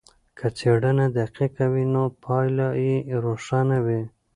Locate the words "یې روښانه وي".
2.85-4.01